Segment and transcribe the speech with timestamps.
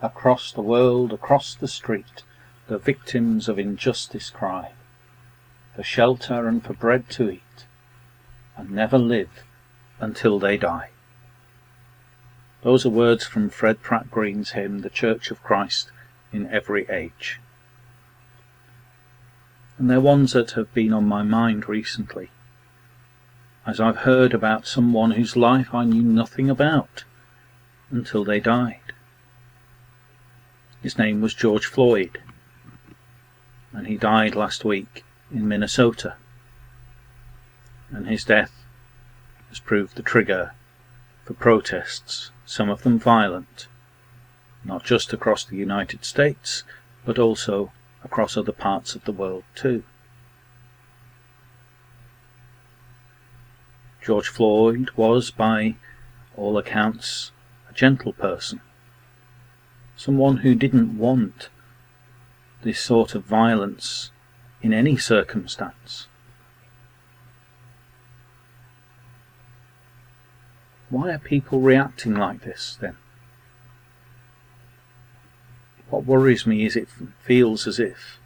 [0.00, 2.22] Across the world, across the street,
[2.68, 4.72] the victims of injustice cry
[5.74, 7.66] For shelter and for bread to eat,
[8.56, 9.44] and never live
[9.98, 10.90] until they die.
[12.62, 15.90] Those are words from Fred Pratt Green's hymn, The Church of Christ
[16.32, 17.40] in Every Age.
[19.78, 22.30] And they're ones that have been on my mind recently,
[23.66, 27.04] as I've heard about someone whose life I knew nothing about
[27.90, 28.87] until they died.
[30.82, 32.18] His name was George Floyd,
[33.72, 36.14] and he died last week in Minnesota.
[37.90, 38.64] And his death
[39.48, 40.52] has proved the trigger
[41.24, 43.66] for protests, some of them violent,
[44.64, 46.62] not just across the United States,
[47.04, 47.72] but also
[48.04, 49.82] across other parts of the world too.
[54.00, 55.74] George Floyd was, by
[56.36, 57.32] all accounts,
[57.68, 58.60] a gentle person,
[59.98, 61.50] someone who didn't want
[62.62, 64.12] this sort of violence
[64.62, 66.06] in any circumstance.
[70.88, 72.96] Why are people reacting like this then?
[75.90, 76.88] What worries me is it
[77.20, 78.20] feels as if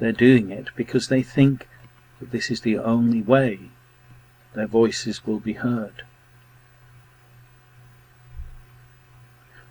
[0.00, 1.68] they're doing it because they think
[2.18, 3.70] that this is the only way
[4.54, 6.02] their voices will be heard.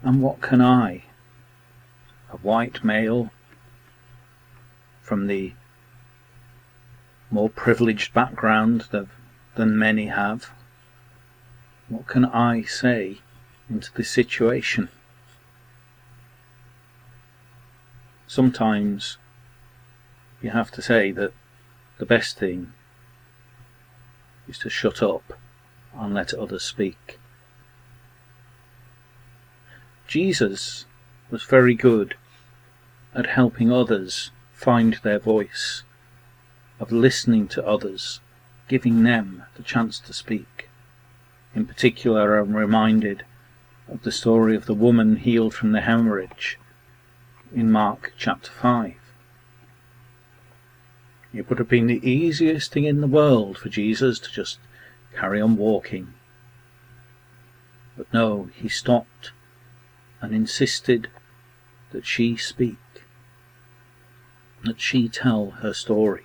[0.03, 1.05] And what can I,
[2.29, 3.31] a white male
[5.01, 5.53] from the
[7.31, 10.51] more privileged background than many have,
[11.87, 13.19] what can I say
[13.69, 14.89] into this situation?
[18.27, 19.17] Sometimes
[20.41, 21.31] you have to say that
[21.97, 22.73] the best thing
[24.49, 25.39] is to shut up
[25.95, 27.19] and let others speak.
[30.14, 30.86] Jesus
[31.31, 32.14] was very good
[33.16, 35.81] at helping others find their voice,
[36.80, 38.20] of listening to others,
[38.67, 40.70] giving them the chance to speak.
[41.55, 43.26] In particular, I'm reminded
[43.87, 46.60] of the story of the woman healed from the hemorrhage
[47.52, 48.93] in Mark chapter 5.
[51.33, 54.60] It would have been the easiest thing in the world for Jesus to just
[55.16, 56.14] carry on walking.
[57.98, 59.32] But no, he stopped
[60.23, 61.10] and insisted
[61.92, 62.78] that she speak,
[64.64, 66.23] that she tell her story.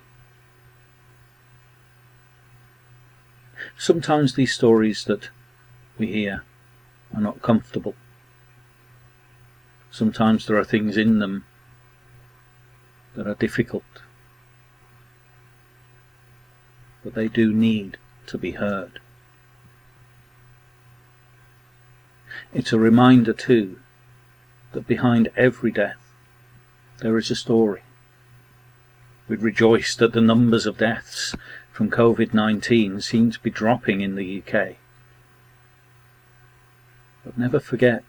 [3.77, 5.29] Sometimes these stories that
[5.97, 6.43] we hear
[7.13, 7.93] are not comfortable.
[9.91, 11.43] Sometimes there are things in them
[13.15, 13.83] that are difficult,
[17.03, 19.01] but they do need to be heard.
[22.53, 23.79] It's a reminder, too,
[24.71, 25.97] that behind every death
[26.99, 27.81] there is a story.
[29.27, 31.35] We rejoice that the numbers of deaths
[31.71, 34.75] from COVID 19 seem to be dropping in the UK.
[37.23, 38.03] But never forget,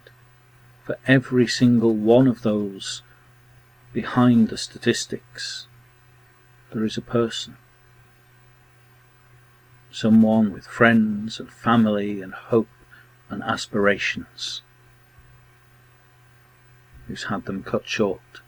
[0.85, 3.03] for every single one of those
[3.93, 5.67] behind the statistics,
[6.73, 7.57] there is a person.
[9.93, 12.69] Someone with friends and family and hope
[13.29, 14.63] and aspirations
[17.11, 18.41] who's had them cut short.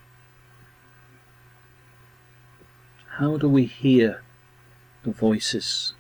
[3.19, 4.23] How do we hear
[5.03, 5.95] the voices?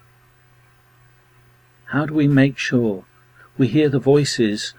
[1.86, 3.04] How do we make sure
[3.58, 4.74] we hear the voices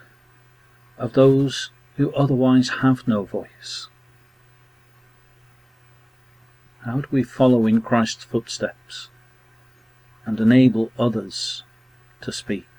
[0.98, 3.90] of those who otherwise have no voice?
[6.86, 9.10] How do we follow in Christ's footsteps
[10.26, 11.64] and enable others
[12.22, 12.73] to speak?